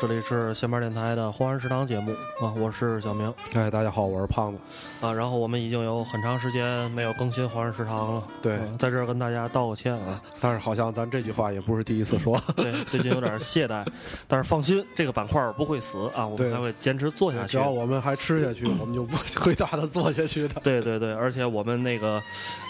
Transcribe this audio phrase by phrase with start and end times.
[0.00, 4.58] 这里是闲班电台的花园食堂节目啊，我是小明哎，大家好，我是胖子。
[5.02, 5.12] 啊。
[5.12, 10.18] 然后我们已经有很长时间没有更新花园食堂了，对嗯在这儿跟大家道个歉啊。
[10.40, 12.42] 但是好像咱这句话也不是第一次说。
[12.56, 13.86] 对， 最近有点懈怠，
[14.26, 17.56] 但是放心，这个板块不会死啊，我们还会坚持做下去只。
[17.58, 20.58] 要我们还吃下去，我们就不会大的做下去的。
[20.64, 22.22] 对对对，而且我们那个，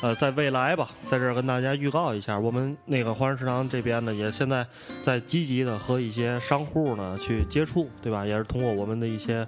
[0.03, 4.67] 呃，在未来吧，在这儿跟大家预告一下，我们那个华人食堂这边呢，也现在
[5.05, 8.25] 在积极的和一些商户呢去接触，对吧？
[8.25, 9.47] 也是通过我们的一些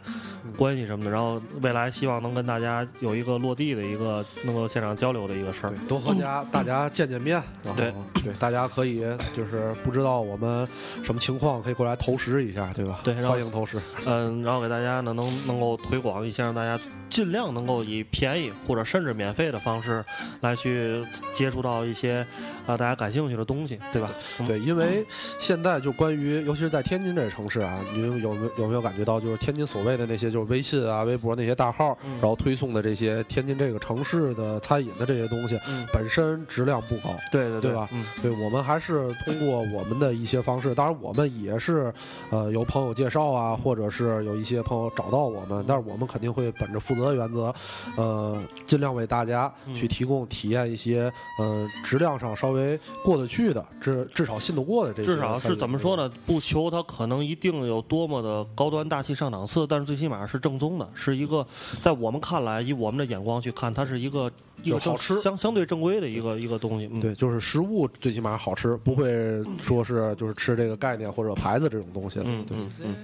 [0.56, 5.72] 关系什么的，然后未来希望能跟大家有一个落地的一个能够现场交流的一个事儿。
[5.88, 9.04] 多和家大家见见面，然后对对，大家可以
[9.34, 10.68] 就是不知道我们
[11.02, 13.00] 什么情况，可以过来投食一下，对吧？
[13.02, 13.80] 对欢迎投食。
[14.04, 16.78] 嗯，然后给大家呢能能够推广一下，让大家
[17.08, 20.04] 尽量能够以便宜或者甚至免费的方式
[20.40, 21.02] 来去
[21.34, 22.26] 接触到一些
[22.66, 24.10] 啊、大家感兴趣的东西，对吧？
[24.38, 25.04] 嗯对，因为
[25.38, 37.14] 现在就关于，尤其是在天津这个城市啊，你有有没有有没有感觉到，就是天津所谓的那些就是微信啊、微博那些大号，嗯然后推送的这些天津这个城市的餐饮的这些东西，嗯，本身质量不高。
[37.30, 38.04] 对对对吧嗯。
[38.20, 41.92] 对我们还是通过我们的一些方式，当然我们也是，
[42.30, 47.54] 呃，有朋友介绍啊，或者是有一些朋友找到我们，但是我们肯定会本着负责的原则，
[47.96, 55.12] 呃，尽量为大家去嗯提供体验一些，呃，质量上稍微过得去的，至至少信得过的这些。
[55.12, 56.10] 至少是怎么说呢？
[56.24, 61.46] 不求它可能一定有多么的高端大气上档次，但是最起码是正宗的，是一个
[61.80, 64.30] 在我们看来，以我们的眼光去看，它是一个
[64.62, 65.20] 一个好吃。
[65.20, 66.88] 相相对正规的一个一个东西。
[66.92, 72.96] 嗯，对，就是食物最起码好吃，不会说是就是吃这个概念或者牌子这种东西嗯嗯嗯，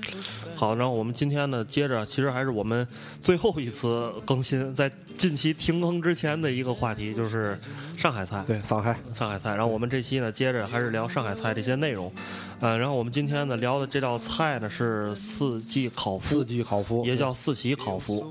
[0.56, 2.86] 好，然后我们今天呢，接着其实还是我们
[3.20, 7.58] 最后一次更新，在近期停更之前的一个话题，就是
[7.96, 8.44] 上海菜。
[8.46, 8.96] 对，上海。
[9.08, 12.12] 上海菜，然后我们这期呢，接着还是聊上海菜这些内容，
[12.60, 18.24] 呃，然后我们今天呢聊的这道菜呢是四季烤麸四，季烤麸也叫四喜烤麸，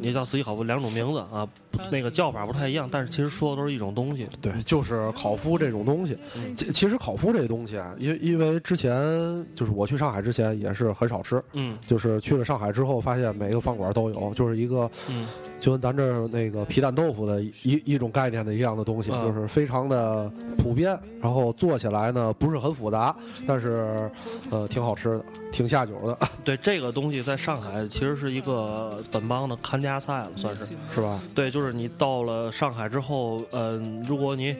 [0.00, 1.46] 也叫四喜烤麸，两种名字啊，
[1.90, 4.26] 那个叫法不太一样，但是其实说的都是一种东西。
[4.40, 6.16] 对，就是烤麸这种东西。
[6.36, 8.94] 嗯其其实烤麸这东西啊，因为因为之前
[9.54, 17.52] 就是我去上海之前也是很少吃，嗯就是去了上海之后发现每个饭馆都有，就是一个嗯就跟咱这儿那个皮蛋豆腐的一
[17.84, 23.14] 一种概念的一样的东西，嗯就是非常的普遍，然后做起来呢不是很复杂，
[23.46, 24.10] 但是
[24.50, 30.66] 呃挺好吃的，挺下酒的， 对，这个东西在上海其实是一个本帮的看家菜了，算是。
[30.94, 31.20] 是吧？
[31.34, 34.54] 对，就是你到了上海之后，嗯、如果你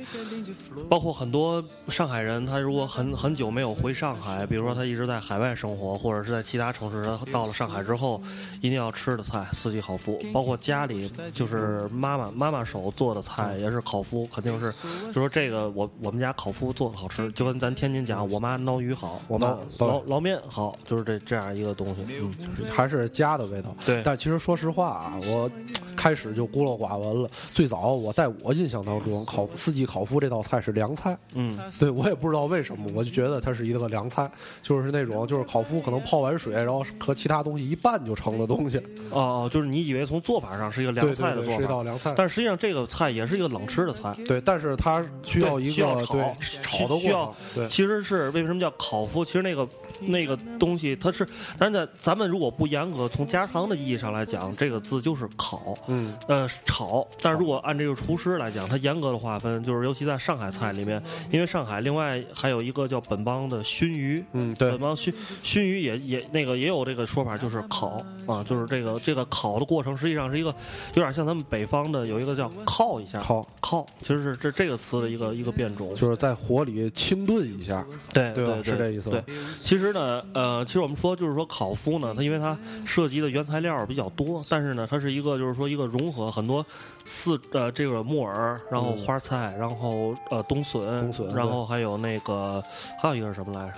[0.88, 8.22] 包括很多上海人，他如果很很久没有回上海，比如说他一直在海外生活，或者是在其他城市，他到了上海之后，
[8.60, 10.95] 一定要吃的菜四季烤麸，包括家里
[11.32, 14.72] 就是妈妈妈妈手做的菜也是烤麸，肯定是
[15.08, 22.32] 就说这个我我们家烤麸做的好吃，就跟咱天津讲，我妈捞鱼好，我妈对捞捞面好，就是这这样一个东西，嗯，
[22.70, 23.74] 还是家的味道。
[23.84, 25.50] 对但其实说实话啊，我
[25.96, 27.28] 开始就孤陋寡闻了。
[27.52, 31.16] 最早我在我印象当中，烤四季烤麸这道菜是凉菜。
[31.34, 31.58] 嗯。
[31.78, 34.30] 对我也不知道为什么，我就觉得它是一个凉菜，
[34.62, 38.78] 就是那种就是烤麸可能泡完水，然后和其他东西一拌就成的东西。
[39.10, 42.12] 哦哦，就是你以为从做法上是一个凉菜的做法，是一道凉菜。
[42.16, 44.14] 但实际上这个菜也是一个冷吃的菜。
[44.26, 46.14] 对，但是它需要一个需要炒
[46.62, 47.34] 炒的需要过程。
[47.54, 49.24] 对其实是为什么叫烤麸？
[49.24, 49.66] 其实那个
[50.00, 51.26] 那个东西它是，
[51.58, 55.74] 但是在咱们如果不严格从家常的意义上来讲，这个字就是烤。
[55.88, 65.12] 嗯，呃，炒，但是如果按这个厨师来讲，它严格的划分，就是尤其在上海菜里面，因为上海另外还有一个叫本帮的熏鱼，嗯对本帮熏
[65.42, 70.54] 熏鱼也也那个也有这个说法，就是烤啊，就是这个这个烤的过程实际上是一个
[70.94, 77.84] 有点像咱们北方的有一个叫烤一下，烤烤，其实是这这个词的一个一个变种，就是在火里清炖一下。
[78.12, 79.22] 对对是这意思对，
[79.62, 86.64] 其实呢，呃，其实我们说就是说烤麸呢，它因为它涉及的原材料比较多，但是呢，它是一个就是说一个融合很多
[87.04, 92.62] 四呃这个木耳，然后花菜，然后呃冬笋，冬笋然后还有那个
[93.00, 93.74] 还有一个是什么来着？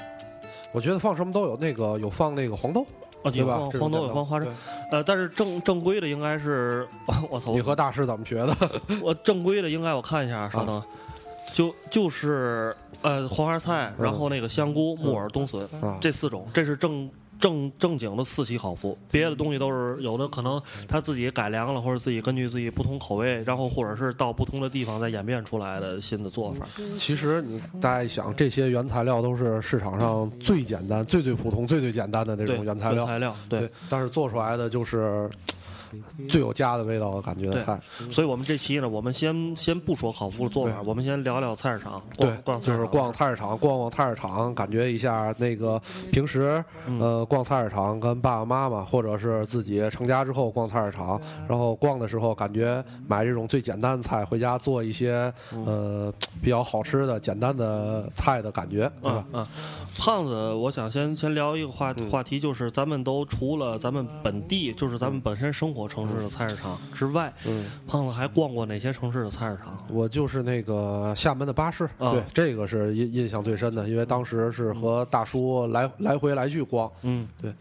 [0.73, 2.85] 我觉得放什么都有，那个有放那个黄豆，
[3.23, 3.59] 啊，对吧？
[3.81, 4.55] 黄豆，有放花生，
[4.91, 6.87] 呃，但是正正规的应该是，
[7.31, 8.55] 我操，你和大师怎么学的？
[9.01, 10.83] 我正规的应该我看一下，稍等，
[11.55, 17.09] 就就是呃黄花菜，然后那个香菇、木耳、冬笋啊这四种，这是正
[17.41, 26.67] 正正经的四喜烤麸，别的东西都是有的可能他自己改良了，或者自己根据自己不同口味，然后或者是到不同的地方再演变出来的新的做法。
[26.97, 33.07] 其实你大家一想，这些原材料都是市场上最简单、最最普通、最最简单的那，种原材料。
[33.07, 35.31] 材料对但是做出来的就是
[36.29, 37.81] 最有家的味道的感觉的菜。
[38.11, 42.03] 所以我们这期呢，我们先先不说烤麸的做法，我们先聊聊菜市场。
[42.17, 45.81] 对，就是逛菜市场，逛逛菜市场，感觉一下那个
[46.11, 46.65] 平时
[46.99, 56.13] 呃逛菜市场跟爸爸妈妈，或者是自己成家之后逛菜市场，然后逛的时候感觉买这种最简单的菜回家做一些呃
[56.43, 58.91] 比较好吃的简单的菜的感觉。
[59.03, 59.47] 嗯嗯，
[59.99, 69.87] 胖子，我想先先聊一个话话题，就是咱们都除了咱们本地，就是咱们本身生活城市的菜市场之外，嗯，胖子还逛过哪些城市的菜市场？
[69.91, 77.53] 我就是那个厦门的巴士，对，这个是印印象最深的，因为当时是和大叔来来回来去逛，嗯，对。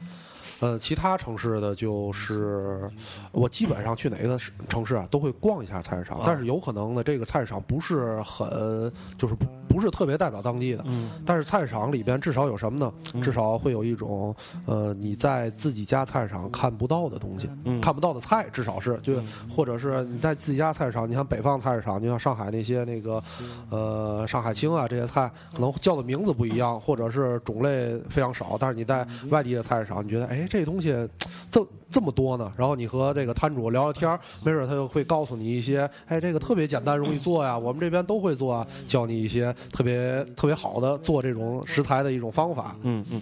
[0.59, 2.89] 呃，其他城市的就是
[3.31, 10.83] 我基本上去哪个城市啊，都会逛一下菜市场，但是有可能呢，这个菜市场不是很就是不不是特别代表当地的。
[10.88, 11.12] 嗯。
[11.24, 12.92] 但是菜市场里边至少有什么呢？
[13.21, 17.48] 至少会有一种呃你在自己家菜市场看不到的东西，
[17.80, 19.13] 看不到的菜，至少是就
[19.48, 23.24] 或者是你在自己家菜市场，你像北方菜市场，就像上海那些那个
[23.69, 30.47] 呃上海青啊这些菜，可能叫的名字不一样，或者是种类非常少，但是你在外地的菜市场，你觉得哎。
[30.48, 30.96] 这东西
[31.52, 42.76] 这这么多呢，然后你和这个摊主聊聊天 没准他就会告诉你一些，哎，这个特别简单，容易做呀，我们这边都会做啊，教你一些特别特别好的做这种食材的一种方法。
[42.84, 43.22] 嗯嗯。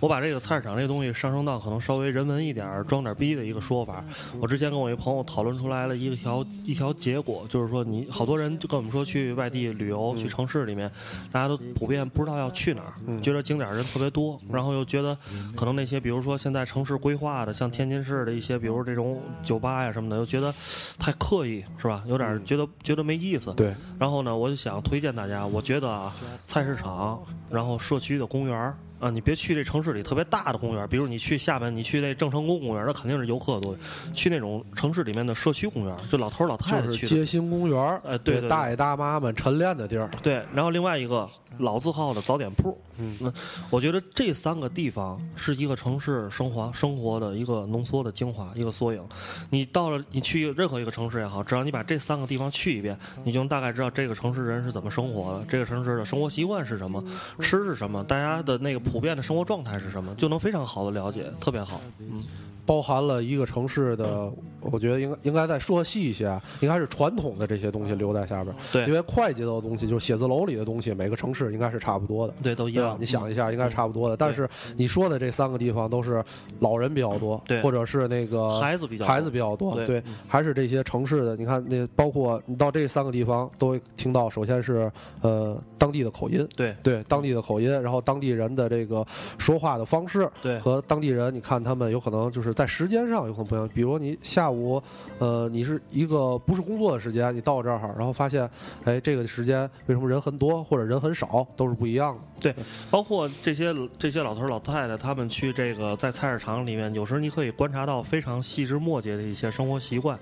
[0.00, 4.02] 我把这个菜市场这东西上升到可能稍微人文一点儿、装点逼的一个说法。
[4.40, 10.90] 我之前跟我一朋友讨论出来了一条一条结果，就是说你好多人就跟我们说去外地旅游、去城市里面，
[11.30, 15.14] 大家都普遍不知道要去哪儿，觉得景点人特别多，然后又觉得
[15.54, 20.54] 可能那些比如说现在城市规划的，像天津市的一些，比如这种酒吧呀什么的，又觉得
[20.98, 22.02] 太刻意，是吧？
[22.06, 23.52] 有点觉得觉得没意思。
[23.54, 23.74] 对。
[23.98, 26.14] 然后呢，我就想推荐大家，我觉得啊，
[26.46, 33.74] 菜市场，然后社区的公园啊，你别去这城市里特别大的公园，比如你去厦门，你去那郑成功公园，那肯定是游客多。
[34.12, 37.06] 去那种城市里面的社区公园，就老头老太太去。
[37.06, 40.10] 街心公园，哎，对，大爷大妈们晨练的地儿。
[40.22, 41.28] 对，然后另外一个
[41.58, 42.78] 老字号的早点铺。
[43.00, 43.32] 嗯，那
[43.70, 49.02] 我觉得这三个地方是一个城市生活生活的一个浓缩的精华，一个缩影。
[49.48, 57.02] 你到了，你去任何一个城市也好，只要你把这三个地方去一遍，你就能大概知道这个城市人是怎么生活的，这个城市的生活习惯是什么，
[57.38, 58.80] 吃是什么，大家的那个。
[58.90, 61.80] 普遍的生活状态是什么，就能非常好的了解，特别好。
[62.00, 62.24] 嗯，
[62.66, 64.32] 包含了一个城市的。
[64.62, 68.54] 我觉得应该应该再说细一些，应该是传统的这些东西留在下边。
[68.72, 72.34] 对，因为快节奏的东西，就是写字楼里的东西，每个城市应该是差不多的。
[72.42, 72.96] 对，都一样。
[72.98, 74.16] 你想一下，应该是差不多的。
[74.16, 76.22] 但是你说的这三个地方都是
[76.58, 81.36] 老人比较多，对，或者是那个孩子比较孩子比较多，对，还是这些城市的。
[81.36, 84.90] 你看，那包括你到这三个地方，都会听到，首先是
[85.22, 89.06] 呃当地的口音，对对，当地的口音，然后当地人的这个
[89.38, 93.68] 说话的方式，对，和当地人，你看他们有可能就是在时间上有可能不一样。
[93.74, 94.82] 比如你下下午，
[95.18, 95.48] 呃。
[95.50, 98.48] 你是一个不是工作的时间，你到这儿，然后发现，
[98.84, 102.20] 哎，这个时间为什么人很多或者人很少，都是不一样的。
[102.40, 102.54] 对，
[102.90, 110.18] 包括这些这些老头老太太，他们去这个在菜市场里面，有时候你可以观察到非常细枝末节的一些生活习惯。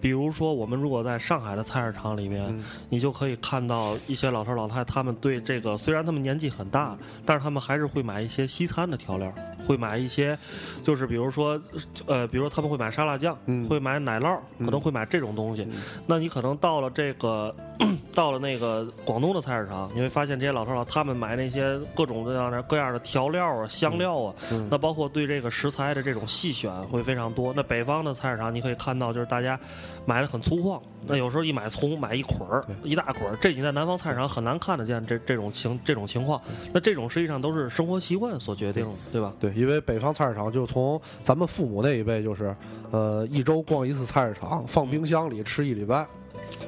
[0.00, 2.58] 比如说，我们如果在上海的菜市场里面，
[2.88, 9.32] 你就可以看到一些老头老太太，他们对这个虽然他们年纪很大，但是他们还是会买一些西餐的调料，
[9.66, 10.36] 会买一些，
[10.82, 11.60] 就是比如说，
[12.06, 13.36] 呃，比如说他们会买沙拉酱，
[13.68, 14.38] 会买奶酪。
[14.58, 15.66] 可能会买这种东西，
[16.06, 17.52] 那你可能到了这个，
[18.14, 21.59] 到了那个广东的菜市场，你会发现这些老头老他们买那些
[21.94, 24.34] 各种各样的各样的调料啊、香料啊，
[24.70, 27.52] 那包括对这个食材的这种细选会非常多。
[27.54, 29.58] 那北方的菜市场你可以看到，就是大家
[30.04, 36.40] 买的很粗犷，那有时候一买葱买一捆儿、一大捆儿，这你在南方菜市场很难看得见这这种情这种情况。
[36.72, 39.32] 那这种实际上都是生活习惯所决定的，对吧？
[39.38, 42.54] 对，因为北方菜市场就从咱们父母那一辈就是，
[42.90, 44.66] 呃，一周逛一次菜市场。
[44.66, 46.06] 放冰箱里吃一礼拜，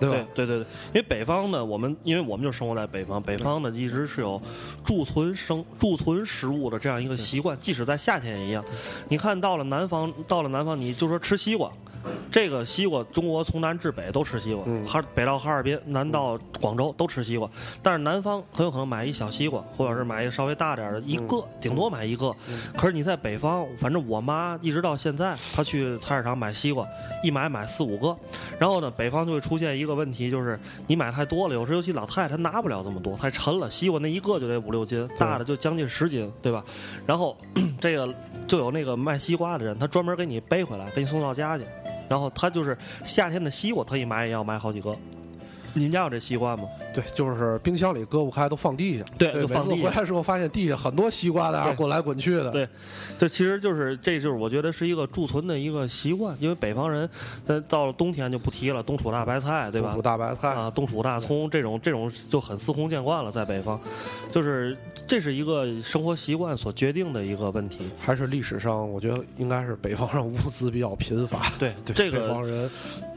[0.00, 0.16] 对吧？
[0.34, 4.40] 对对对，因为北方呢，我们因为我们就生活在北方，北方呢一直是有
[4.84, 8.64] 贮存生贮存食物的这样一个习惯，即使在夏天也一样。
[9.08, 11.70] 你看到了南方，到了南方，你就说吃西瓜。
[12.30, 17.48] 这个西瓜，中国从南至北都吃西瓜，哈北到哈尔滨，南到广州都吃西瓜。
[17.82, 22.34] 但是南方很有可能买一小西瓜，或者是买一个稍微大点的，一个顶多买一个。
[22.76, 26.86] 可是你在北方，反正我妈一直到现在，她去菜市场买西瓜，
[27.22, 28.16] 一买买四五个。
[28.58, 33.70] 然后呢，北方就会出现一个问题，就是你买太多了，有时尤其老太太她拿不了这么多，太沉了。
[33.70, 36.64] 西瓜那一个就得五六斤，大的就将近十斤，对吧？
[37.06, 37.36] 然后
[37.80, 38.12] 这个
[38.46, 41.64] 就有那个卖西瓜的人，他专门给你背回来，给你送到家去。
[42.12, 44.94] 然后他就是夏天的西瓜，他一买也要买好几个。
[45.74, 46.64] 您家有这西瓜吗？
[46.94, 49.04] 对，就是冰箱里搁不开都放地下。
[49.18, 52.50] 对，每次回来时候发现地下很多西瓜在那滚来滚去的。
[52.50, 52.68] 对，
[53.18, 57.08] 这其实就是这就是我觉得是一个贮存的一个习惯，因为北方人，
[57.46, 59.88] 在到了冬天就不提了，冬储大白菜，对吧？
[59.88, 63.80] 冬储大白菜啊，冬储大葱，这种这种就很司空见惯了，在北方，
[64.30, 64.76] 就是
[65.06, 67.78] 这是一个生活习惯所决定的一个问题。
[67.98, 71.42] 还是历史上，我觉得应该是北方上物资比较贫乏。
[71.58, 72.70] 对，这个北方人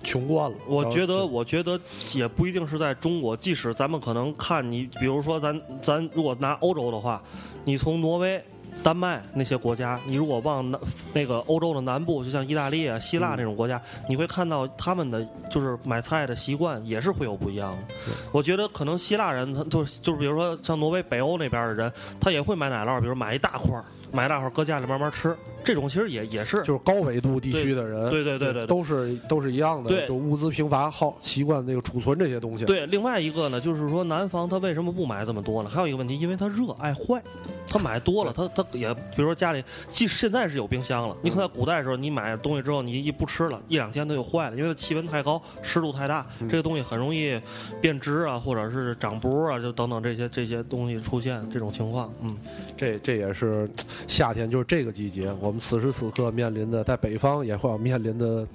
[0.05, 0.55] 穷惯了。
[0.67, 1.77] 我觉得，我觉得
[2.13, 7.21] 也不一定是在中国，即使咱们可能看你，比如说咱咱如果拿欧洲的话，
[7.65, 8.41] 你从挪威、
[8.83, 10.79] 丹麦那些国家，你如果往南
[11.12, 18.13] 那个欧洲的南部，就像意大利啊、希腊那种国家，你会看到他们的就是买菜的习惯也是会有不一样的。
[18.31, 23.83] 我觉得可能希腊人他就是就是比如说像挪威、北欧那边的人，他也会买奶酪，比如买一大块儿。
[24.12, 25.35] 买大块搁家里慢慢吃，
[25.65, 32.63] 这种其实也也是就是高纬度地区的人，对对对对，都是都是一样的，就物资贫乏，好习惯那个储存这些东西。
[32.65, 35.69] 对，另外一个呢，就是说南方他为什么不买这么多呢？
[35.69, 37.19] 还有一个问题，因为他热爱坏，
[37.67, 47.41] 他买多了，他他也比如说家里，即现在是有冰箱了，你可能古代的时候你买东西之后你一不吃了，一两天它就坏了，因为它气温太高，湿度太大，这个东西很容易
[47.81, 52.13] 变质啊，或者是长波啊，就等等这些这些东西出现这种情况。
[52.22, 52.38] 嗯，
[52.77, 53.67] 这这也是
[54.07, 54.75] 夏天就是这。
[54.75, 58.45] 这个季节，我们此时此刻面临的，在北方也会要面临的，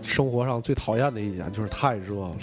[0.00, 2.36] 生活上最讨厌的一点就是太热了。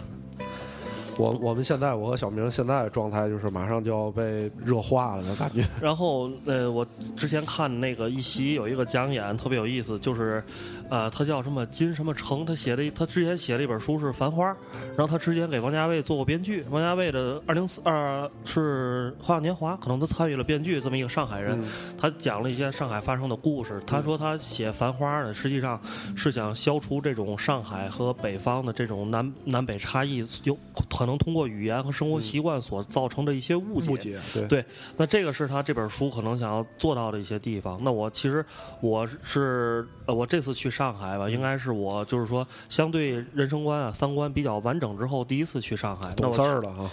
[1.18, 5.64] 我我们现在，我和小明现在的状态就是马上就要被热化了的感觉。
[5.80, 10.44] 然后，呃，我之前看那个一席有一个讲演特别有意思，就是，
[10.90, 14.52] 呃，他叫什么金什么成，他写的他之前写了一本书是《繁花》，
[14.98, 21.60] 然后他之前给王家卫做过编剧，王家卫的二零四二是《花样年华》，可能他参与了编剧这么一个上海人，
[21.96, 23.80] 他讲了一些上海发生的故事。
[23.86, 25.80] 他说他写《繁花》呢，实际上
[26.16, 30.58] 是想消除这种上海和北方的这种南南北差异有。
[31.04, 34.18] 可能通过语言和生活习惯所造成的一些误解，
[34.48, 34.64] 对，
[34.96, 37.78] 那这个是他这本书可能想要做到的一些地方。
[37.84, 38.46] 那我其实
[38.80, 46.90] 我是呃，我这次去上海吧，应该是我就是说相对人生观啊、三观比较完整之后第一次去上海，懂事儿了哈。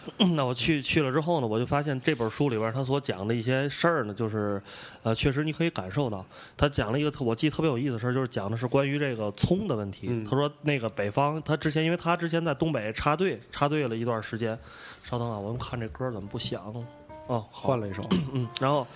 [0.34, 4.60] 那我去去了之后呢，我就发现这本书里边他所讲的一些事儿呢，就是，
[5.02, 6.24] 呃，确实你可以感受到，
[6.56, 10.08] 他讲了一个特我记得特别有意思的事儿，就是讲的是关于这个葱的问题。
[10.24, 14.58] 他说那个北方，他之前因为他之前在东北插队插队了一段时间，
[15.04, 16.74] 稍等啊，我们看这歌怎么不响？
[17.26, 18.86] 哦，换了一首，嗯，然后。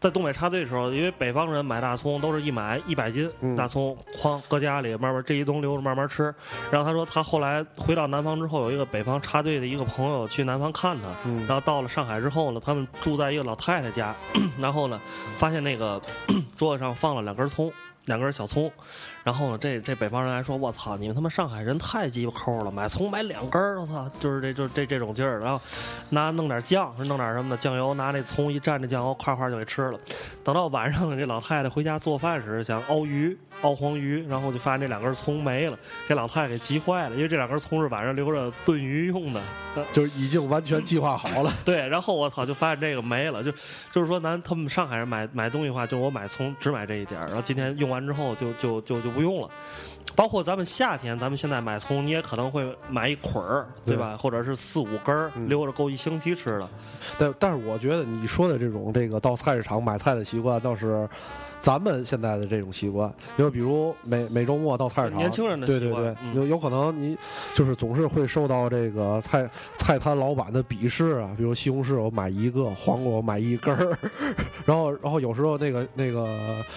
[0.00, 6.34] 在东北插队的时候，因为北方人买大葱都是一买一百斤大葱，哐搁家里慢慢这一冬留着慢慢吃。
[6.70, 11.08] 然后他说他后来回到南方之后，有一个北方插队的一个朋友去南方看他，
[11.46, 14.16] 然后到了上海之后呢，他们住在一个老太太家，
[14.58, 14.98] 然后呢
[15.36, 16.00] 发现那个
[16.56, 17.70] 桌子上放了两根葱。
[18.10, 18.70] 两根小葱，
[19.22, 25.60] 然后呢，这这北方人还说：“我操，你们他妈上海人太鸡巴抠了，买葱买两根儿，我操，就是这就这这种劲儿。”然后
[26.08, 29.98] 拿弄点酱，弄点什么的酱油，拿那葱一蘸着酱油，夸夸就给吃了。
[30.42, 39.40] 等到晚上，这老太太回家做饭时，想熬鱼，熬黄鱼，然后就发现这两根葱没了，给老太太给急坏了，因为这两根葱是晚上留着炖鱼用的，
[39.92, 41.52] 就是已经完全计划好了。
[41.64, 43.52] 对，然后我操，就发现这个没了，就
[43.92, 47.90] 就是说咱他们上海人买买东西的话，就我买葱只买这一点儿，然后今天用。
[47.90, 49.50] 完之后就就就就不用了，
[50.14, 54.16] 包括咱们夏天，咱们现在买葱，你也可能会买一捆儿，对吧？
[54.16, 56.68] 或者是四五根儿，留着够一星期吃的。
[57.18, 61.08] 但但是我觉得你说的这种这个到菜市场买菜的习惯，倒是
[61.60, 63.12] 咱们现在的这种习惯。
[63.38, 67.16] 就比如每每周末到菜市场，年轻人的对对对，有有可能你
[67.54, 71.30] 就是总是会受到这个菜菜摊老板的鄙视啊。
[71.36, 73.96] 比如西红柿我买一个，黄瓜我买一根儿。
[74.64, 76.26] 然后，然后有时候那个那个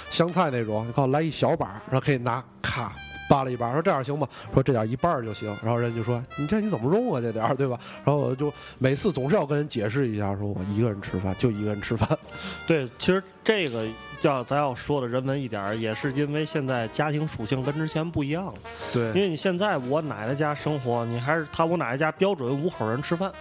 [0.09, 2.93] 香菜那种，你看来一小把，然后可以拿咔
[3.33, 4.27] 扒了一把，说这样行吗？
[4.53, 5.49] 说这点一半就行。
[5.63, 7.19] 然后人就说你这你怎么用啊？
[7.19, 7.79] 这点对吧？
[8.05, 12.07] 然后我就每次总是要跟人解释一下，说我一个人吃饭就一个人吃饭。
[12.67, 13.87] 对，其实这个
[14.19, 18.53] 叫咱要说的人文一点，也是因为现在家庭属性跟之前不一样了。
[18.93, 23.31] 对，因为你现在我奶奶家生活，你还是他我奶奶家标准五口人吃饭。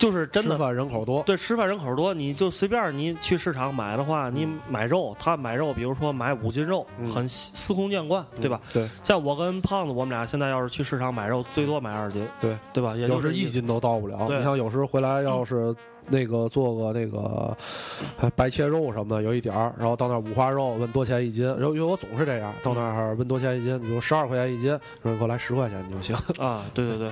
[0.00, 1.22] 就是真的，吃饭人口多。
[1.24, 8.58] 对，吃饭人口多，你就随便你去市场买的话，你买肉，他买肉，比如说买五斤肉，很司空见惯，对吧？
[8.72, 8.88] 对。
[9.04, 12.96] 像我跟胖子，我们俩现在要是去市场买肉，最多买二斤，对对吧？
[12.96, 14.26] 也就是一斤都到不了。
[14.30, 15.74] 你像有时候回来，要是
[16.08, 17.54] 那个做个那个
[18.34, 24.70] 白切肉什么的，有一点儿，然后到那五花肉问多钱一斤，然后因为我总是这样，到那儿问多钱一斤，比如十二块钱一斤，
[25.02, 26.16] 说给我来十块钱就行。
[26.42, 27.10] 啊，对对对。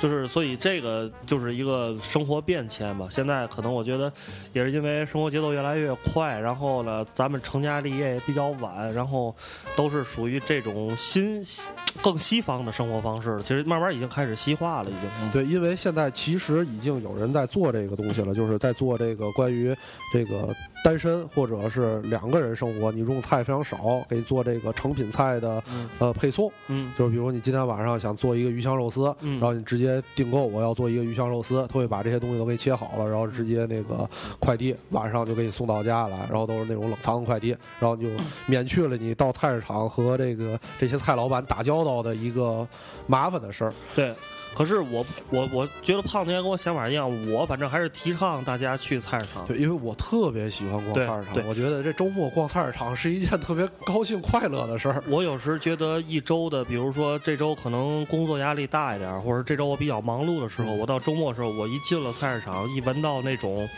[0.00, 3.06] 就是所以这个就是一个生活变迁吧。
[3.10, 4.12] 现在可能我觉得
[4.52, 9.34] 也是因为生活节奏越来越快，然后呢，咱们成家立业也比较晚，然后
[9.76, 11.42] 都是属于这种新
[12.02, 13.40] 更西方的生活方式。
[13.42, 15.30] 其实慢慢已经开始西化了，已经。
[15.30, 19.76] 对，因为现在其实已经有人在做这个东西了，就是在做这个关于
[20.12, 20.48] 这个。
[20.82, 25.62] 单身或者是两个人生活，你用菜非常少，可以做这个成品菜的
[25.98, 34.08] 呃配送，嗯，就是比如你今天晚上想做一个鱼香肉丝，然后你直接订购我要做一个鱼香肉丝，他会把这些东西都给你切好了，然后直接那个
[34.38, 38.08] 快递晚上就给你送到家来，然后都是那种冷藏的快递，然后就
[38.46, 42.66] 免去了你到菜市场和这个这些菜老板打交道的一个
[43.06, 43.72] 麻烦的事儿。
[43.94, 44.14] 对。
[44.54, 49.46] 可是我我我觉得胖子跟我想法一样，我反正还是提倡大家去菜市场。
[49.46, 55.02] 对，因为我特别喜欢逛菜市场，我觉得这周末逛菜市场是一件特别高兴快乐的事儿。
[55.06, 63.68] 我有时觉得一周的，比如说这周可能工作压力大一点，或者这周我比较忙碌的时候，我到周末的时候，我一进了菜市场，一闻到那种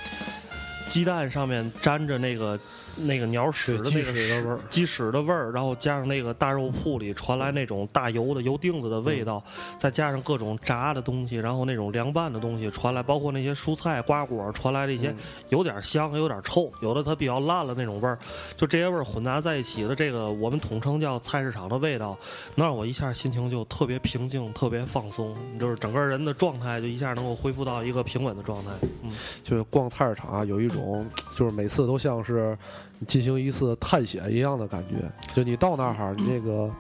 [0.89, 2.59] 鸡蛋上面沾着那个。
[2.97, 9.43] 那个鸟屎的那个屎鸡屎的味儿，然后加上那个大肉铺里传来那种大油的油钉子的味道，
[9.79, 15.15] 再加上各种炸的东西，然后那种凉拌的东西传来，包括那些蔬菜瓜果传来的一些
[15.49, 18.19] 有点香有点臭，有的它比较烂了那种味儿，
[18.57, 22.17] 就这些味儿混杂在一起的这个我们统称叫菜市场的味道，
[22.55, 28.71] 能让我一下心情就特别平静，特别放松，就是整个人的状态就一下能够恢复到一个平稳的状态。
[29.03, 31.07] 嗯，就是逛菜市场啊，有一种
[31.37, 32.57] 就是每次都像是。
[33.07, 35.05] 进行一次探险一样的感觉，
[35.35, 36.71] 就你到那儿，你这个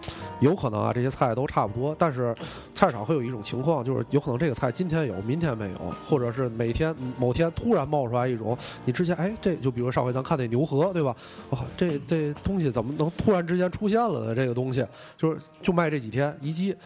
[0.40, 2.34] 有可能啊，这些菜都差不多，但是
[2.74, 11.14] 菜场会有一种情况，就是有可能这个菜今天有，明天没有，或者是每天某天突然冒出来一种，你之前哎，这就比如上回咱看那牛河，对吧？
[11.50, 14.34] 哇，这这东西怎么能突然之间出现了呢？
[14.34, 14.84] 这个东西
[15.16, 16.76] 就是就卖这几天一季。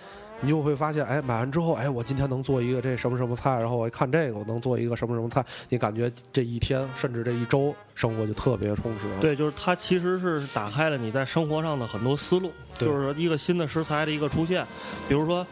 [0.40, 9.06] 你就会发现，哎，买完之后，哎，我今天能做一个这什么什么菜，然后我一看这个，我能做一个什么什么菜，你感觉这一天甚至这一周生活就特别充实。
[9.20, 14.66] 对，就是它其实是打开了你在生活上的很多思路，就是说一个新的食材的一个出现，
[15.08, 15.46] 比如说，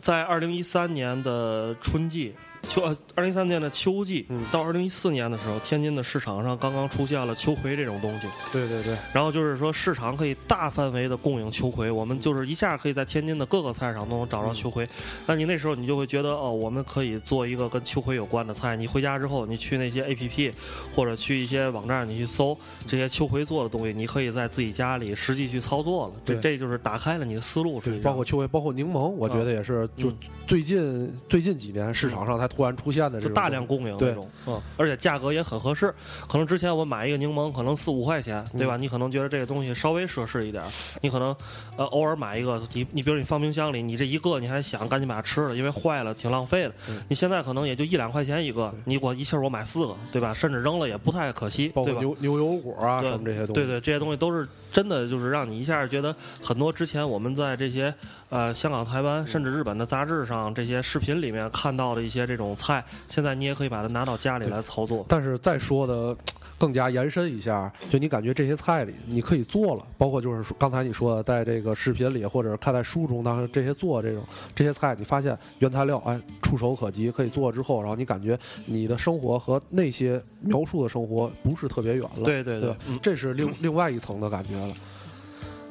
[0.00, 2.34] 在二零一三年的春季。
[2.68, 2.82] 秋
[3.14, 8.28] 二零一三年的秋季，嗯到二零一四年的时候，天津的市场上刚刚出现了秋葵这种东西。
[8.52, 8.96] 对对对。
[9.12, 14.86] 然后就是说，市场可以大范围的供应秋葵，我们就是一下可以在天津的各个菜市场都能找到秋葵。
[15.26, 18.76] 那你那时候你就会觉得，哦，我们可以做一个跟秋葵有关的菜。
[18.76, 20.52] 你回家之后，你去那些 A P P
[20.94, 26.12] 或者去一些网站，你去搜这些秋葵做的东西，你可以在自己家里实际去操作了。
[26.24, 27.80] 对，这就是打开了你的思路。
[27.80, 30.12] 对，包括秋葵，包括柠檬，我觉得也是，就
[30.46, 32.49] 最近最近几年市场上才。
[32.54, 35.94] 突然出现的，就大量供应那种，嗯，而且价格也很合适。
[36.28, 38.76] 可能之前我买一个柠檬，可能四五块钱，对吧？
[38.76, 40.62] 你可能觉得这个东西稍微奢侈一点，
[41.00, 41.34] 你可能
[41.76, 46.74] 呃偶尔买一个，你你比如你放冰箱里，你这一个你还想赶紧把它吃了，因为坏了挺浪费的。
[47.08, 50.32] 你现在可能也就一两块钱一个，你我一气儿我买四个，对吧？
[50.32, 52.00] 甚至扔了也不太可惜，对吧？
[52.00, 57.92] 牛牛油果啊什么这些东西，对对，这些东西都是真的，就是让你一下觉得很多之前我们在这些
[58.28, 62.84] 呃香港、台湾甚至日本的杂志上这些视频里面看到的一些这种菜。
[63.08, 66.16] 现在你也可以把它拿到家里来操作，但是再说的
[66.58, 74.22] 更加延伸一下，就你感觉这些菜里你可以做了，包括就是刚才你说的，在这个视频里或者看在书中，当时这些做这种
[74.54, 84.74] 这些菜，你发现原材料哎触手可及，可以做之后，然后你感觉你的生活和那些描述的生活不是特别远了，对对对，这是另另外一层的感觉了。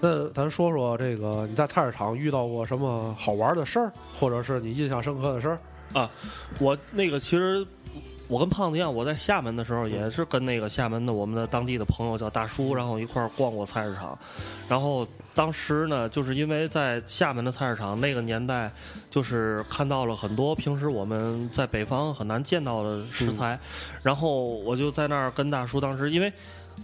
[0.02, 5.60] 那咱说说这个你在菜市场遇到过什么好玩的事儿，或者是你印象深刻的事儿？
[5.94, 6.10] 啊，
[6.60, 7.66] 我那个其实
[8.28, 14.18] 我跟胖子一样，我在厦门的时候也是跟那个厦门的我们的当地的朋友叫大叔，然后一块儿逛过菜市场。
[14.68, 18.72] 然后当时呢，就是因为在厦门的菜市场那个年代，
[19.10, 23.60] 就是看到了很多平时我们在北方很难见到的食材。
[24.04, 26.32] 然后我就在那儿跟大叔，当时因为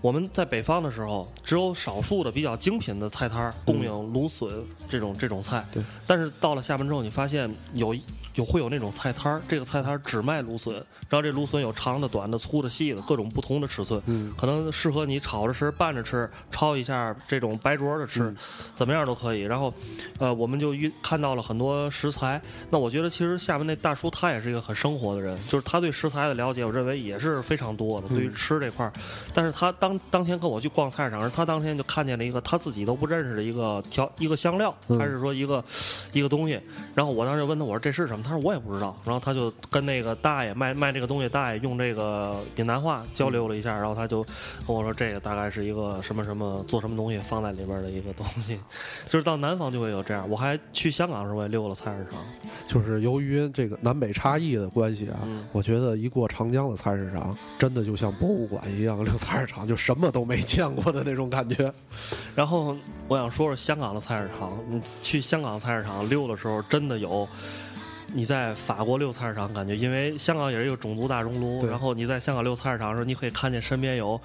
[0.01, 4.49] 我们在北方的时候，只有少数的比较精品的菜摊儿供应芦笋
[4.89, 5.63] 这种这种菜。
[5.71, 5.83] 对。
[6.07, 7.95] 但是到了厦门之后，你发现有。
[8.35, 10.73] 就会有那种菜摊儿，这个菜摊儿只卖芦笋，
[11.09, 14.01] 然后这芦笋有长的、短的、粗的、细的，各种不同的尺寸，
[14.37, 18.35] 可能适合你炒着吃、拌着吃、焯一下这种白灼的吃，
[18.75, 19.43] 怎么样都可以。
[19.43, 19.73] 然后，
[20.19, 22.41] 呃，我们就遇看到了很多食材。
[22.69, 28.09] 那我觉得其实厦门那大叔他也是一个很生活的人，就是他对食材的了解，我认为也是非常多的。
[28.09, 28.91] 对于吃这块儿，
[29.33, 35.63] 但是他当当天跟我去逛菜市场，他当天就看见了一个他自己都不认识的一个调一个香料，还是说一个
[36.11, 36.59] 一个东西。
[36.93, 38.24] 然后我当时问他，我说这是什么？
[38.25, 38.97] 他说我也不知道。
[39.05, 44.23] 然后他就跟那个大爷卖卖这个东西，大爷用这个闽南话交流了一下，然后他就
[44.65, 48.59] 跟我说这个大概是一个什么什么做什么东西放在里边的一个东西，
[49.07, 50.27] 就是到南方就会有这样。
[50.29, 52.19] 我还去香港的时候也溜了菜市场，
[52.67, 55.19] 就是由于这个南北差异的关系啊，
[55.51, 61.71] 我觉得一过长江的菜市场，真的就像博物馆一样，溜菜市场就什么都没见过的那种感觉。
[62.33, 62.75] 然后
[63.07, 67.27] 我想说说香港的菜市场，你去香港菜市场溜的时候，真的有。
[68.13, 74.19] 你在法国溜菜市场，感觉因为香港也是一个种族大熔炉，然后你在香港溜菜市场的时候，你可以看见身边有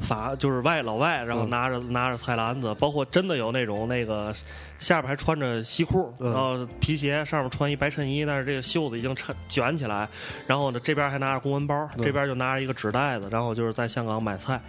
[0.00, 4.34] 法就是外老外，然后拿着拿着菜篮子，包括真的有那种那个
[4.78, 10.08] 下边还穿着西裤，然后皮鞋，上面穿一白衬衣，但是这个袖子已经抻卷起来，
[10.46, 14.60] 然后呢这边还拿着公文包，这边就拿着一个纸袋子，然后就是在香港买菜，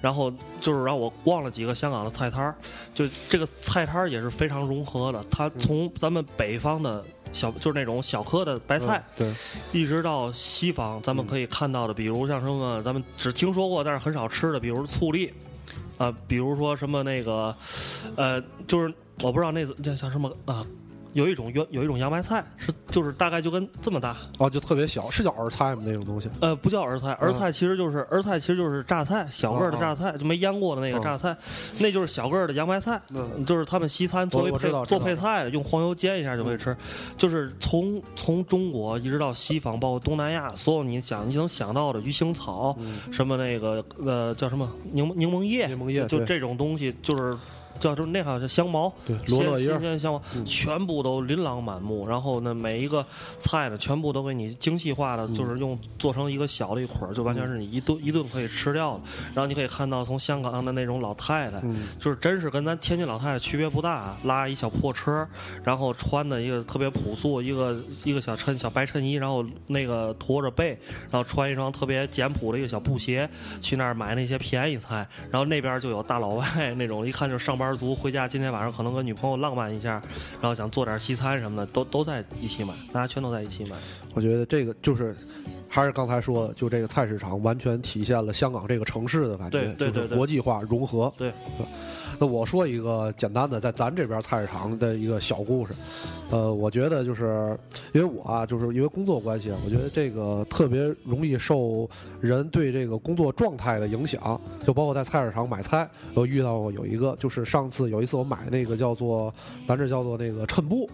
[0.00, 2.54] 然后就是让我逛了几个香港的菜摊儿，
[2.94, 7.04] 就这个菜摊儿也是非常融合的，它从咱们北方的。
[7.32, 9.32] 小就是那种小颗的白菜，对，
[9.70, 15.32] 一直到西方，咱们可以看到的，比如像什么，咱们只听说过但是很少吃的，比如醋栗，
[15.96, 17.54] 啊，比如说什么那个，
[18.16, 20.66] 呃，就是我不知道那叫叫什么啊。
[21.12, 25.82] 有一种有有一种洋白菜，是就是大概就跟这么大哦，就特别小，是叫儿菜吗？
[25.84, 26.28] 那种东西？
[26.40, 31.36] 呃，不叫儿菜，儿菜其实就是儿菜，其实就是榨菜，小个儿的榨菜，就没腌过的那个榨菜，
[31.78, 33.00] 那就是小个儿的洋白菜，
[33.46, 36.76] 就是他们西餐作为配做配菜的，用黄油煎一下就可以吃。
[37.18, 42.76] 就是从从中国一直到西方，包括东南亚，所有你想你能想到的鱼腥草，
[43.10, 47.36] 什么那个呃叫什么柠柠檬叶，柠檬叶，就这种东西就是。
[47.80, 48.92] 叫就是那好像香茅，
[49.28, 52.06] 罗勒叶新鲜香茅，全部都琳琅满目。
[52.06, 53.04] 然后呢，每一个
[53.38, 59.00] 菜呢，全部都给你精细化的，就是用做成一个小的一捆儿，就完全是你一顿一顿可以吃掉的。
[59.34, 61.60] 然后你可以看到，从香港的那种老太太，
[61.98, 65.26] 就是真是跟咱天津老太太区别不大，拉一小破车，
[65.64, 70.78] 然后穿的一个特别朴素，一个一个小衬小白衬衣，然后那个驼着背，
[71.10, 73.26] 然后穿一双特别简朴的一个小布鞋，
[73.62, 75.08] 去那儿买那些便宜菜。
[75.30, 77.69] 然后那边就有大老外那种，一看就是上班。
[77.76, 80.02] 族回家今天晚上可能跟女朋友浪漫一下，
[80.40, 83.76] 然后想做点西餐什么的，都都在一起买，大家全都在一起买。
[84.14, 85.14] 我觉得这个就是，
[85.72, 91.10] 还是刚才说的，就这个菜市场完全体现了香港这个城市的感觉，就是国际化融合。
[91.16, 91.32] 对。
[92.18, 95.72] 那我说一个简单的，在咱这边菜市场的一个小故事，
[96.28, 97.56] 呃，我觉得就是
[97.92, 101.88] 因为我啊，就是因为工作关系，我觉得这个特别容易受
[102.20, 109.32] 人对这个工作状态的影响，就包括在菜市场买菜，我遇到过有一个，就是上次有一次我买那个叫做
[109.66, 110.90] 咱这叫做那个衬布。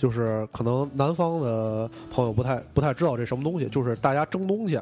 [0.00, 4.80] 就是可能南方的朋友不太不太知道这什么东西，就是大家蒸东西，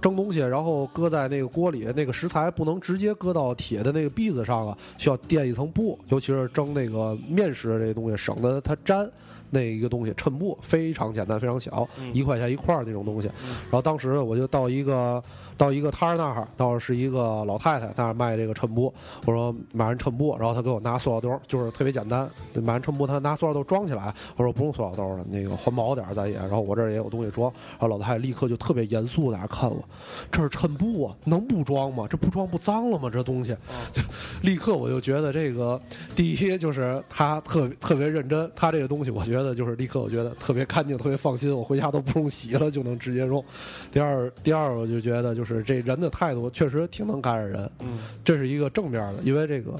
[0.00, 9.10] 蒸东西，然后搁在那个锅里，那个食材不能直接搁到铁的那个篦子上了，需要垫一层布，尤其是蒸那个面食这些东西，省得它粘。
[9.52, 13.26] 那一个东西衬布非常简单，非常小，一块钱一块儿那种东西。
[13.62, 15.20] 然后当时我就到一个
[15.60, 18.90] 到一个摊儿那儿，到是一个老太太在那儿卖这个衬布。
[19.26, 22.26] 我说买完衬布，然后他给我拿塑料兜，就是特别简单。
[22.62, 24.14] 买完衬布，他拿塑料兜装起来。
[24.36, 26.34] 我说不用塑料兜了，那个环保点咱也。
[26.36, 27.52] 然后我这儿也有东西装。
[27.72, 29.84] 然后老太太立刻就特别严肃在那看我，
[30.32, 32.06] 这是衬布啊，能不装吗？
[32.08, 33.10] 这不装不脏了吗？
[33.12, 33.54] 这东西，
[34.42, 35.78] 立刻我就觉得这个
[36.16, 39.50] 第一就是他特特别认真，他这个东西我觉得。
[39.50, 43.44] 就是立刻，我觉得特别干净，特别放心，我回家都不用洗了就能直接用。
[43.90, 49.74] 第二，第二，我就觉得就是这人的态度确实挺能感染人，嗯，这是一个正面的，因为这个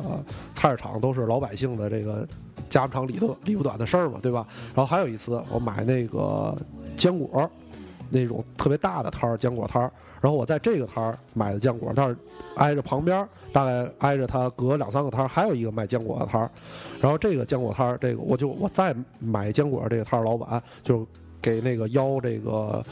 [0.54, 2.26] 菜市场都是老百姓的这个
[2.68, 4.46] 家不长里头里不短的事儿嘛，对吧？
[4.74, 6.56] 然后还有一次，我买那个
[6.96, 7.48] 坚果，
[8.11, 12.16] 那种特别大的摊儿，坚果摊儿，然后我在这个摊儿买的坚果，但是
[12.56, 13.26] 挨着旁边。
[13.52, 16.48] 大概挨着它隔两三个摊儿，还有一个卖坚果的摊儿，
[17.00, 21.06] 然后这个坚果摊儿，这个我就我再买坚果这个摊儿老板就。
[21.40, 22.85] 给那个腰这个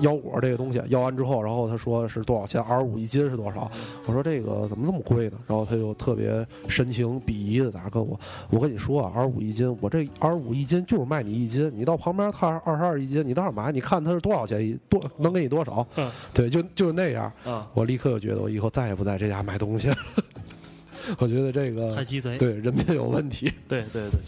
[0.00, 2.60] 腰果这个东西腰完之后，然后他说是多少钱？
[2.62, 3.70] 二十五一斤是多少？
[4.06, 5.38] 我说这个怎么这么贵呢？
[5.46, 8.18] 然后他就特别神情鄙夷的在那跟我，
[8.50, 15.86] 我跟你说啊，二十五一斤，我这二十五一斤就是卖你一斤，你到旁边看二十二一斤，你到那买，你看它是多少钱一多能给你多少？
[16.32, 17.32] 对，就就是那样。
[17.72, 19.96] 我立刻就觉得我以后再也不在这家买东西了。
[21.18, 23.52] 我觉得这个太鸡贼，对人品有问题。
[23.68, 24.20] 对对对，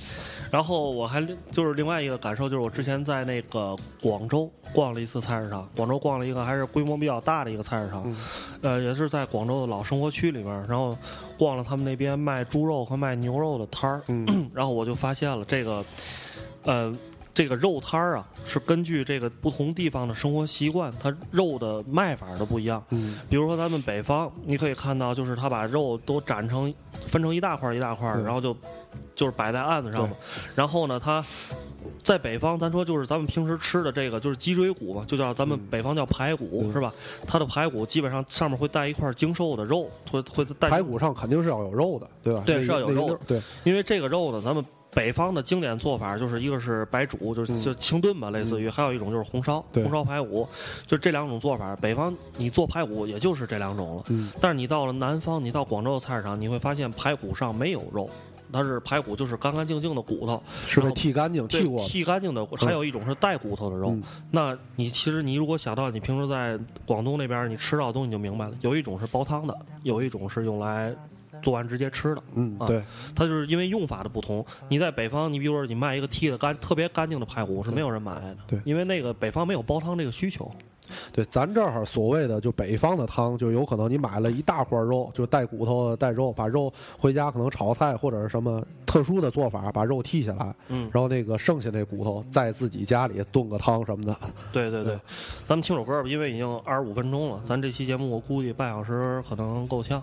[0.50, 8.14] 然后我还就是另外一个感受，就是我之前在那个广州逛了一次菜市场，广州逛了一个还是规模比较大的一个菜市场，
[8.62, 10.96] 呃，也是在广州的老生活区里边，然后
[11.38, 14.02] 逛了他们那边卖猪肉和卖牛肉的摊儿，
[14.54, 15.84] 然后我就发现了这个，
[16.64, 16.96] 呃。
[17.36, 22.82] 这个肉摊儿啊，是根据这个不同地方的生活习惯，它肉的卖法都不一样。
[22.88, 28.56] 嗯，比如说咱们北方，你可以看到，就是他把肉都斩成分成一大块一大块，然后就
[29.16, 30.14] 就是摆在案子上嘛。
[30.54, 31.24] 然后呢，它
[32.04, 36.92] 在北方，咱说就是咱们平时吃的这个就是脊椎骨嘛，就叫咱们北方叫排骨，嗯是吧？
[37.26, 42.42] 它的排骨基本上上面会带一块精瘦的肉，会会带排骨上肯定是要有肉的，对吧？
[42.46, 50.48] 对是要有肉对，因为这个肉呢，咱们北方的经典做法就是一个是白煮，就是嗯就清炖吧，类似于；还有一种就是红烧，红烧排骨，
[50.86, 51.76] 就这两种做法。
[51.76, 58.08] 北方你做排骨也就是这两种了，嗯，但是你到了南方，你到广州的菜市场，你会发现排骨上没有肉。
[58.52, 61.88] 它是排骨，就是干干净净的骨头，是剃干净、对剃过的。
[61.88, 62.46] 剃干净的。
[62.56, 63.90] 还有一种是带骨头的肉。
[63.90, 68.54] 嗯那你其实你如果想到你平时在广东那边你吃到的东西，你就明白了。
[68.60, 70.94] 有一种是煲汤的，有一种是用来
[71.42, 72.22] 做完直接吃的。
[72.34, 72.82] 嗯，啊对，
[73.14, 74.44] 它就是因为用法的不同。
[74.68, 80.50] 你在北方，你比如说你卖一个剃的干特别干净的排骨是没有人买的，对因为那个北方没有煲汤这个需求。
[81.12, 94.16] 对，咱这儿所谓的就北方的汤，就有可能你买了一大块肉，就带骨头带肉，把肉回家可能炒菜或者是什么特殊的做法，把肉剔下来，嗯，然后那个剩下那骨头在自己家里炖个汤什么的。
[94.52, 95.00] 对对对对，
[95.46, 100.02] 咱们听首歌吧，因为已经二十五分钟了，咱这期节目我估计半小时可能够呛。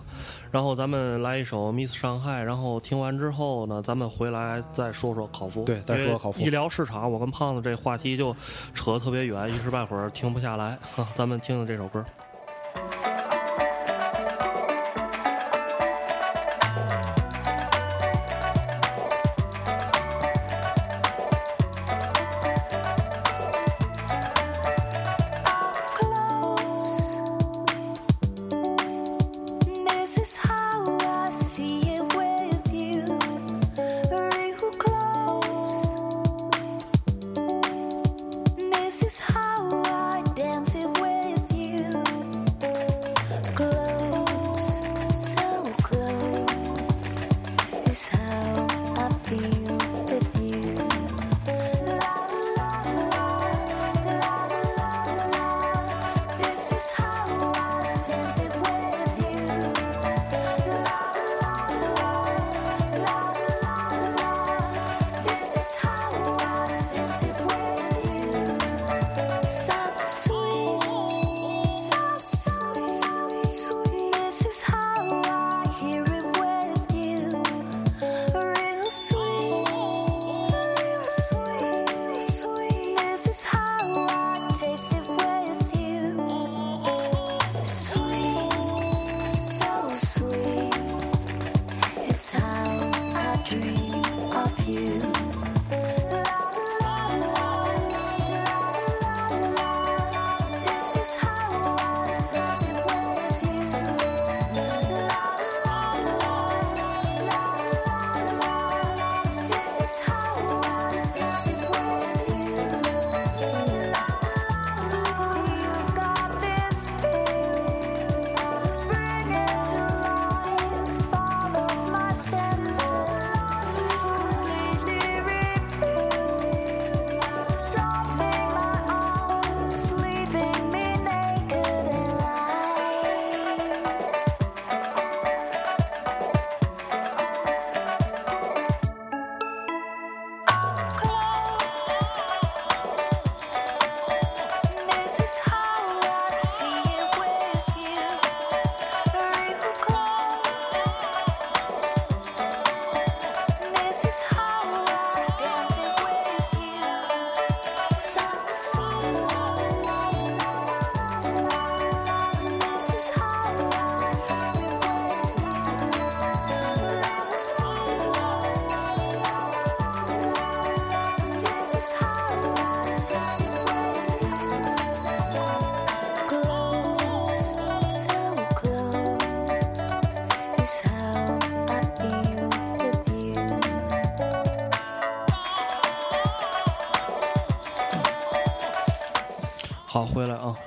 [0.50, 5.64] 然后咱们来一首《Miss 上海》，然后听完之后呢，咱们回来再说说考夫。
[5.64, 8.34] 对再说说考夫因为医疗市场，我跟胖子这话题就
[8.72, 10.73] 扯得特别远，一时半会儿停不下来。
[10.80, 12.04] 好，咱们听听这首歌。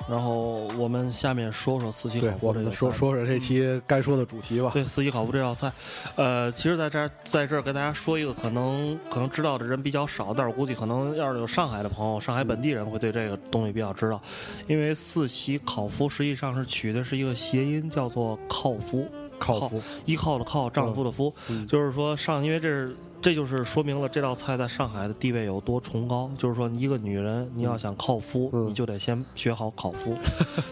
[0.09, 4.71] 然后我们下面说说四喜烤，夫我这个说说说这期该说的主题吧。
[4.73, 5.71] 对四喜烤麸这道菜，
[6.15, 14.21] 呃，其实在这儿在这儿跟大家说一个可能可能知道的人比较少，但是我估计可能要是有上海的朋友，上海本地人会对这个东西比较知道，
[14.67, 19.05] 因为四喜烤麸实际上是取的是一个谐音，叫做靠夫，
[19.37, 22.95] 靠夫，依靠的靠，丈夫的夫，嗯就是说上，因为这是。
[23.21, 26.29] 这就是说明了这道菜在上海的地位有多崇高。
[26.37, 30.15] 就是说，一个女人你要想靠夫，嗯你就得先学好烤夫，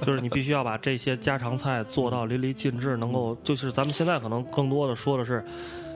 [0.06, 5.44] 就是你必须要把这些家常菜做到淋漓尽致，能够就是咱们现在可能更多的说的是，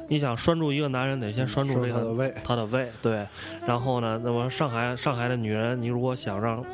[0.07, 3.25] 你想拴住一个男人，得先拴住这个拴他的胃他的胃，对。
[3.65, 6.65] 然后呢，那么上海上海的女人，你如果想让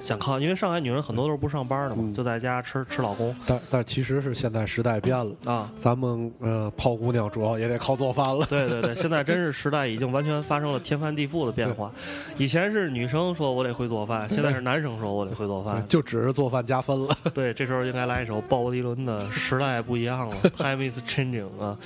[0.00, 5.70] 想靠，因为上海女人很多都是不上班的嘛，嗯就在家吃吃老公但但其实是现在时代变了，啊。
[5.76, 8.46] 咱们呃泡姑娘主要也得靠做饭了。
[8.46, 11.92] 对对对，现在真是时代已经完全发生了天翻地覆的变化。
[12.36, 15.84] 以前是女生说我得会做饭，现在是男生说我得会做饭。
[15.88, 17.14] 就只是做饭加分了。
[17.34, 21.76] 对，这时候应该来一首鲍勃迪伦的《时代不一样了》，Time is changing 啊。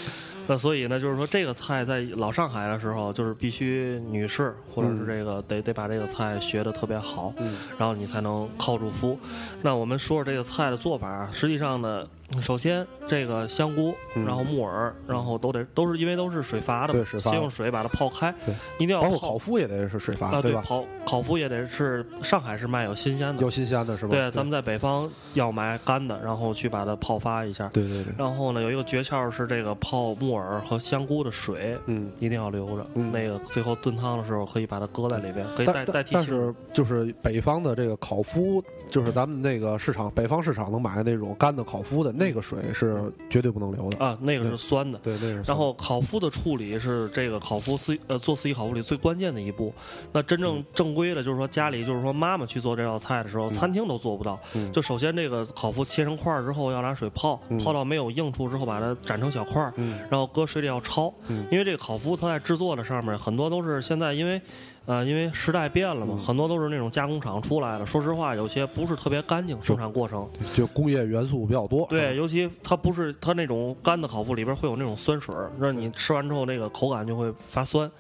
[0.47, 9.19] 那所以呢，就是说这个菜在老上海的时候，就是必须女士或者是这个、得得把这个菜学得特别好，嗯然后你才能靠住夫。
[9.61, 12.07] 那我们说说这个菜的做法，实际上呢，
[12.41, 20.63] 首先这个香菇，嗯然后木耳，然后都得都是因为都是水发的，对水发先用水把它泡开对，一定要包括泡烤麸也得是水发，啊，对吧？
[20.67, 24.13] 烤烤麸也得是上海是卖有新鲜的有，新鲜的是吧？
[24.13, 27.69] 对，咱们在北方要买干的，然后去把它泡发一下。
[27.73, 32.11] 对对对，然后呢，有一个诀窍是这个泡木耳和香菇的水嗯。
[32.21, 32.87] 一定要留着。
[32.95, 44.05] 嗯那个最后炖汤的时候可以把它搁在里边，可以代代替清但但是就是北方的这个烤麸，就是咱们那个市场北方市场能买的那种干的烤麸的那个水是绝对不能留的。
[44.05, 44.99] 啊，那个是酸的。
[45.03, 45.43] 对，那是。
[45.47, 49.73] 然后烤麸的处理是这个烤麸四呃做四季烤麸里最关键的一步。
[50.13, 54.39] 那真嗯正正规的，就是说家里就是说妈妈去做这道菜的时候，餐厅都做不到。
[54.55, 61.13] 嗯就首先这个烤麸切成块儿之后，要拿水泡，嗯泡到没有硬处之后，把它斩成小块儿，嗯然后搁水里要焯。
[61.29, 64.41] 嗯因为这个烤麸它在制作的上面很多都是现在因为。
[64.85, 67.87] 呃，因为时代变了嘛，嗯很多都是那种加工厂出来的。
[67.87, 70.29] 说实话，有些不是特别干净生产过程。
[70.55, 71.87] 就工业元素比较多。
[71.89, 77.91] 对，尤其它不是它那种干的烤麸里边会有那种酸水，让你吃完之后那个口感就会发酸。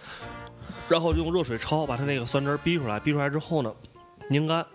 [0.88, 3.72] 然后用热水焯，把它那个酸汁儿逼出来，逼出来之后呢，
[4.28, 4.66] 拧干，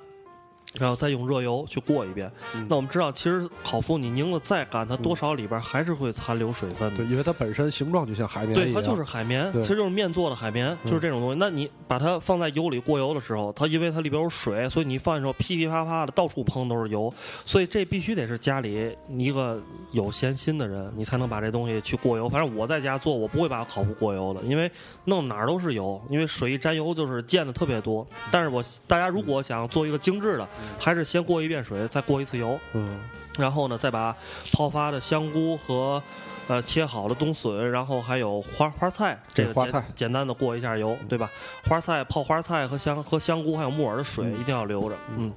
[0.80, 2.32] 然后再用热油去过一遍。
[2.56, 6.98] 嗯那我们知道，其实烤麸你拧的再干，它多少里边还是会残留水分的。
[6.98, 11.38] 对，因为它本身形状就像海绵一对，它就是海绵，其实就是面做的海绵，嗯就是这种东西。
[11.40, 17.13] 那你把它放在油里过油的时候，它因为它里边有水，所以你放的时候噼噼啪啪的到处喷都是油，
[17.46, 19.62] 所以这必须得是家里一个
[19.92, 22.28] 有闲心的人，你才能把这东西去过油。
[22.28, 24.70] 反正我在家做，我不会把烤麸过油的，因为
[25.06, 28.06] 弄哪儿都是油，因为水一沾油就是溅的特别多。
[28.32, 30.48] 但是我大家如果想做一个精致的，
[30.80, 32.60] 还是先过一遍水，再过一次油。
[32.74, 33.00] 嗯
[33.38, 34.16] 然后呢，再把
[34.52, 36.02] 泡发的香菇和
[36.48, 41.30] 呃切好的冬笋，然后还有花花菜，这花菜简单的过一下油，对吧？
[41.64, 45.32] 花菜泡花菜和香和香菇还有木耳的水嗯一定要留着，嗯。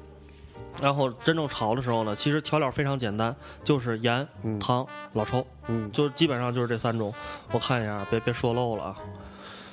[0.80, 7.12] 然后真正炒的时候呢，其实调料非常简单，就是盐、嗯糖、老抽，嗯，就基本上就是这三种。
[7.52, 8.96] 我看一下，别别说漏了啊。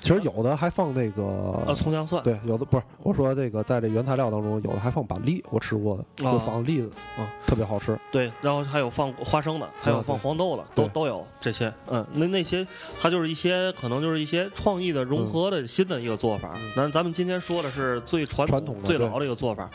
[0.08, 1.24] 其实有的还放那个
[1.67, 8.00] 呃，葱姜蒜，对，有的不是我说这个在这原材料当中，有的还放板栗，我吃过的，哦就放栗子，啊特别好吃。
[8.12, 11.72] 对，然后还有放花生的，还有放黄豆的，都都有这些。
[11.88, 12.65] 嗯，那那些
[13.02, 16.56] 它就是一些可能就是一些创意的融合的新的一个做法。
[16.76, 19.70] 那、咱们今天说的是最传传统的最老的一个做法。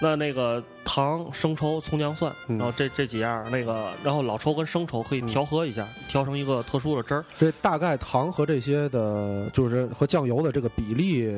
[0.00, 7.24] 那那个糖、生抽、葱姜蒜，嗯然后这这几样，那个然后老抽跟生抽可以调和一下，调成一个特殊的汁儿。
[7.38, 11.34] 这大概糖和这些的，就是和酱油的这个比例，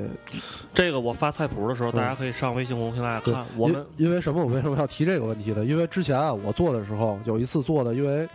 [0.74, 3.44] 这个我发菜谱的时候，大家可以上微信公众平台看。
[3.56, 4.44] 我们因因为什么？
[4.44, 5.64] 我为什么要提这个问题呢？
[5.64, 8.28] 因为之前啊，我做的时候有一次做的，因为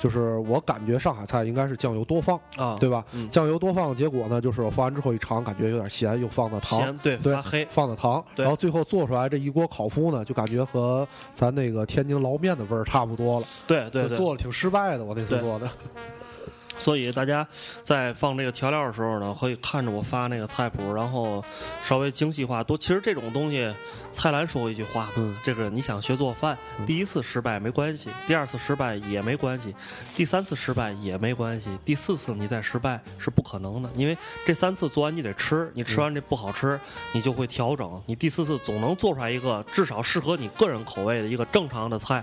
[0.00, 3.04] 就是我感觉上海菜应该是酱油多放，啊，对吧？
[3.12, 7.66] 嗯酱油多放，结果呢，就是我放完之后一尝，感觉有点咸，又放的糖，咸对对发黑。
[7.70, 15.04] 放的糖，然后最后做出来这一锅烤麸呢，就感觉和咱那个天津捞面的味儿差不多了，对对做的挺失败的。
[15.04, 15.68] 我那次做的，
[16.78, 17.46] 所以大家
[17.82, 21.44] 在放这个调料的时候呢，可以看着我发那个菜谱，然后
[21.84, 22.76] 稍微精细化多。
[22.76, 23.72] 其实这种东西，
[24.12, 29.74] 蔡澜说过一句话，嗯这个你想学做饭，嗯第一次失败没关系，第二次失败也没关系，
[30.14, 36.78] 第三次失败也没关系，第四次你再失败是不可能的，因为这三次做完你得吃，你吃完这不好吃，
[37.12, 42.22] 你就会调整，你第四次总能做出来一个至少适合你个人口味的一个正常的菜。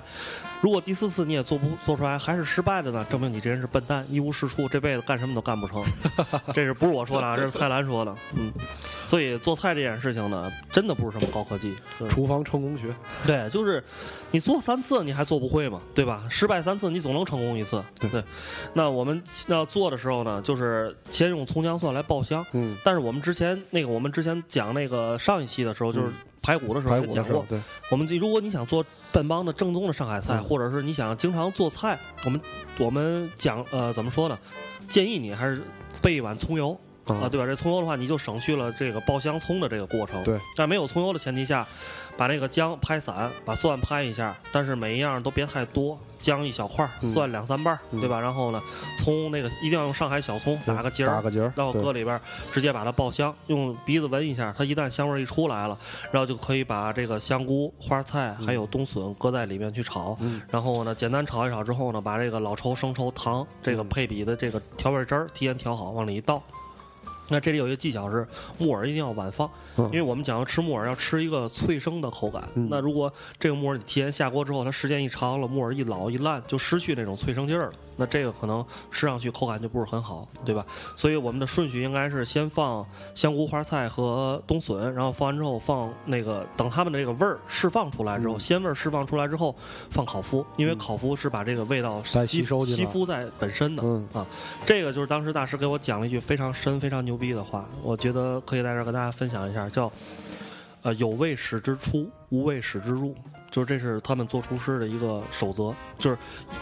[0.63, 5.83] 如果第四次你也做不做出来，还是失败的呢，证明你这人是笨蛋，一无是处，这辈子干什么都干不成。
[6.55, 7.35] 这是不是我说的啊？
[7.37, 8.15] 这是蔡澜说的。
[8.37, 8.49] 嗯，
[9.05, 11.75] 所以做菜这件事情呢，真的不是什么高科技。
[12.07, 12.95] 厨房成功学，
[13.27, 13.83] 对，就是
[14.31, 16.23] 你做三次你还做不会嘛，对吧？
[16.29, 17.83] 失败三次你总能成功一次。
[17.99, 18.23] 对
[18.73, 22.45] 那我们要做的时候呢，就是先用葱姜蒜来爆香。
[22.53, 32.39] 嗯，但是我们之前那个，我们之前讲那个上一期的时候，就是嗯排骨的时候讲过，，对，我们如果你想做本帮的正宗的上海菜，嗯或者是你想经常做菜，我们
[32.77, 34.37] 我们讲呃怎么说呢？
[34.89, 35.63] 建议你还是
[36.01, 37.45] 备一碗葱油，啊对吧？
[37.45, 40.23] 这葱油的话，你就省去了这个爆香葱的这个过程。
[40.23, 41.67] 对，在没有葱油的前提下，
[42.15, 48.21] 把那个姜拍散，把蒜拍一下，但是每一样都别太多，姜一小块蒜两三瓣对吧？
[48.21, 48.61] 然后呢，
[48.97, 52.21] 葱那个一定要用上海小葱打个结儿，打个结儿，然后搁里边儿
[52.53, 55.77] 直接把它爆香，用鼻子闻一下，它一旦香味儿一出来了，
[56.11, 66.41] 然后就可以把这个香菇、花菜还有冬笋搁在里面去炒，嗯然后呢简单炒一炒之后呢，把这个老抽、生抽、糖这个嗯配比的这个调味汁儿提前调好，往里一倒。
[67.29, 72.47] 那这里有一个技巧是木耳一定要晚放，嗯因为我们讲要吃木耳要吃一个脆生的口感。
[72.55, 77.73] 嗯那如果这个木耳你提前下锅之后，它时间一长了，木耳一老一烂，就失去那种脆生劲儿了。
[77.95, 80.65] 那这个可能吃上去口感就不是很好，对吧？
[80.95, 82.85] 所以我们的顺序应该是先放
[83.15, 89.55] 香菇、花菜和冬笋，然后放完之后放那个等它们的这个味儿释放出来之后，嗯鲜味儿释放出来之后
[89.89, 93.83] 放烤麸，因为嗯烤麸是把这个味道再吸收吸附在本身的。
[93.83, 94.07] 嗯
[94.65, 99.91] 这个就是当时大师给我讲了一句非常深、非常牛逼的话，我觉得可以在这儿跟大家分享一下，叫
[100.83, 103.15] “呃有味始之出，无味使之入”，
[103.51, 106.17] 就是这是他们做厨师的一个守则，就是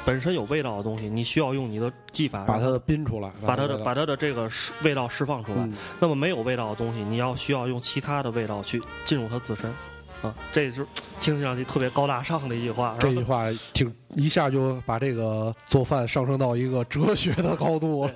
[0.05, 5.63] 本身有味道的东西，你需要用你的技法把它让的冰出来，把它的把它的这个释味道释放出来。
[5.63, 9.71] 嗯那么没有味道的东西，你要需要用其他的味道去进入它自身。
[10.21, 10.85] 啊，这是
[11.19, 12.95] 听上去特别高大上的一句话。
[12.99, 18.11] 这句话挺一下就把这个做饭上升到一个哲学的高度了。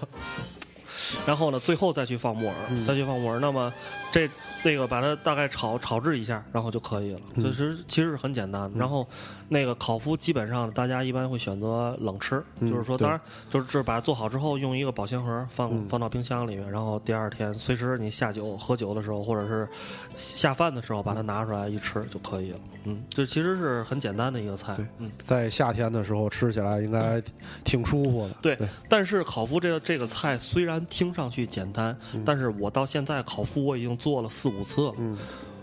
[1.25, 3.39] 然后呢，最后再去放木耳，嗯再去放木耳。
[3.39, 3.73] 那么
[4.15, 4.29] 这
[4.63, 7.19] 这个把它大概炒炒制一下，然后就可以了。
[7.33, 8.79] 嗯其实其实是很简单的。
[8.79, 9.05] 然后
[9.49, 19.67] 那个烤麸基本上大家一般会选择冷吃，嗯就是说，当然就是就是把它做好之后，用一个保鲜盒放、嗯放到冰箱里面，然后第二天随时你下酒喝酒的时候，或者是
[20.15, 22.59] 下饭的时候，把它拿出来一吃就可以了。
[22.85, 24.77] 嗯，这其实是很简单的一个菜。
[24.99, 25.11] 嗯。
[25.25, 27.21] 在夏天的时候吃起来应该
[27.65, 28.35] 挺舒服的。
[28.41, 34.91] 对对，但是烤麸这个这个菜虽然听上去简单，但是我到现在烤麸我已经做了四五次。
[34.97, 35.17] 嗯，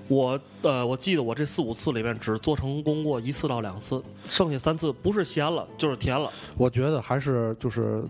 [0.08, 6.28] 我呃，我记得我这四五次里面只做成功过一次到两次，剩下三次不是咸了就是甜了。
[6.56, 8.02] 我觉得还是就是。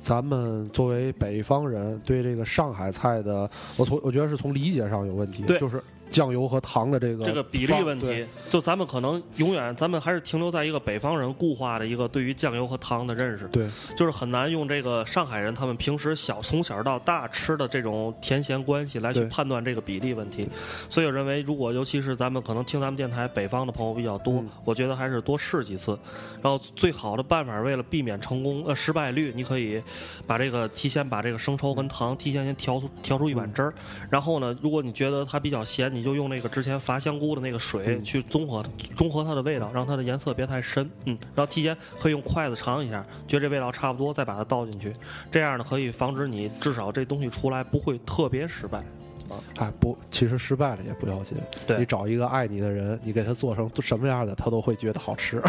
[0.00, 20.48] 咱们作为北方人，对这个上海菜的，我从我觉得是从理解上有问题，对就是酱油和糖的这个这个比例问题，就咱们可能永远，咱们还是停留在一个北方人固化的一个对于酱油和糖的认识，对，就是很难用这个上海人他们平时小从小到大吃的这种甜咸关系来去判断这个比例问题。
[20.88, 24.48] 所以我认为，如果尤其是咱们可能听咱们电台北方的朋友比较多，嗯。
[24.64, 25.98] 我觉得还是多试几次。
[26.42, 29.82] 然后最好的办法，为了避免成功呃失败率，你可以
[30.26, 33.74] 把这个提前把这个生抽跟糖提前先调出调出一碗汁儿，
[34.10, 38.64] 然后呢，如果你觉得它比较咸，你就用那个之前伐香菇的那个水嗯去综合
[38.96, 44.92] 中和它的味道，让它的颜色别太深，嗯，然后提前可以用筷子尝一下，觉得这味道差不多，再把它倒进去，
[45.30, 48.82] 这样呢可以防止你至少这东西出来不会特别失败。
[49.28, 51.36] 啊哎不，其实失败了也不要紧，
[51.66, 55.42] 对你找一个爱你的人，你给他做成什么样的，他都会觉得好吃。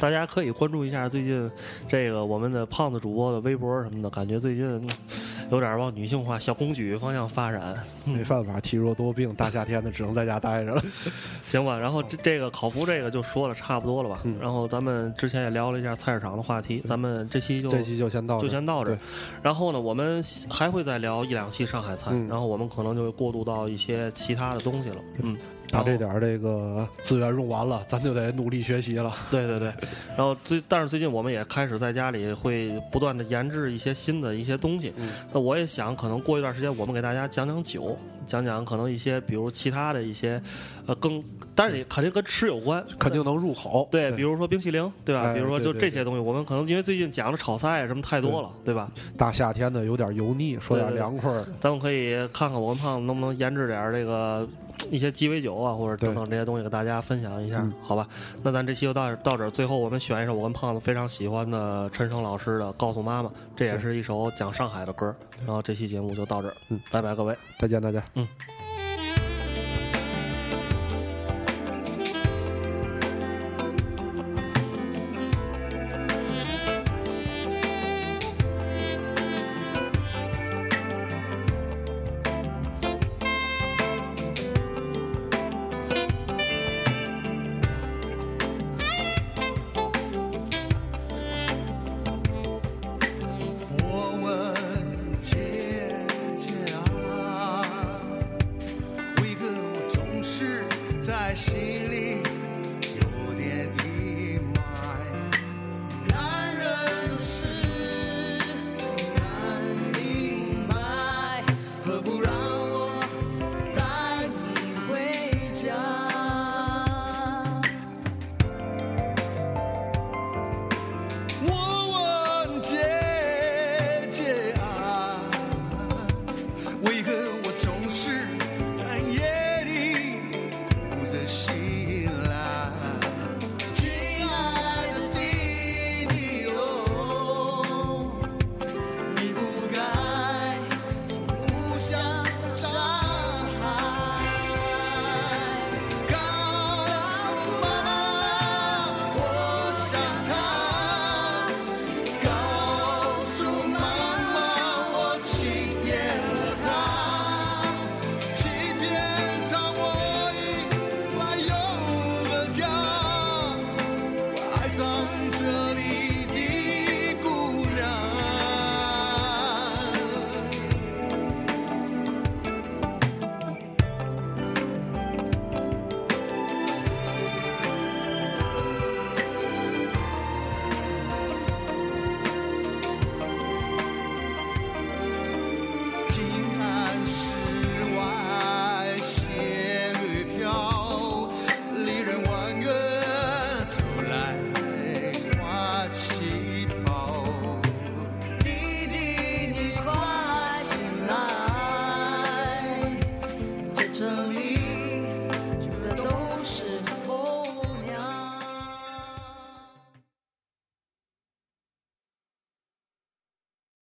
[0.00, 1.48] 大家可以关注一下最近
[1.86, 4.88] 这个我们的胖子主播的微博什么的，感觉最近嗯
[5.50, 7.74] 有点往女性化、小公举方向发展。
[8.04, 10.82] 没办法，体弱多病，大夏天的只能在家待着了。
[11.46, 14.20] 行吧，然后这这个烤麸这个就说了差不多了吧。
[14.24, 18.96] 嗯然后咱们之前也聊了一下菜市场的话题，咱们这期就这期就先到就先到这。
[19.42, 24.96] 然后呢，我们还会再聊一两期上海菜，嗯然后我们可能就会过渡到一些其他的东西了。
[25.22, 25.36] 嗯，
[25.70, 29.12] 把这点儿这个资源用完了，咱就得努力学习了。
[29.30, 29.68] 对对对，
[30.16, 34.92] 然后最但是最近我们也开始在家里会不断的研制一些新的一些东西。
[34.96, 37.96] 嗯那我也想，可能过一段时间我们给大家讲讲酒，
[38.26, 40.40] 讲讲可能一些比如其他的一些，
[40.86, 41.22] 呃，更
[41.54, 43.88] 但是也肯定跟吃有关，肯定能入口。
[43.90, 45.22] 对，比如说冰淇淋，对吧？
[45.22, 48.90] 哎比如说就这些东西，我们可能因为最近讲的炒菜什么太多了，对吧？
[49.16, 51.44] 大夏天的有点油腻，说点凉快儿。
[51.60, 54.46] 咱们可以看看我跟胖子能不能研制点这个
[54.90, 58.06] 一些鸡尾酒啊，或者等等这些东西给大家分享一下，嗯好吧？
[58.42, 65.14] 那咱这期就到到这儿，最后我们选一首我跟胖子非常喜欢的陈升老师的《告诉妈妈》，这也是一首讲上海的歌。
[65.46, 67.36] 然后这期节目就到这儿，嗯，拜拜各位。
[67.58, 68.02] 再见，大家。
[68.14, 68.28] 嗯。